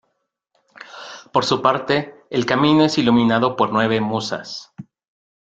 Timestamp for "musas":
4.01-4.73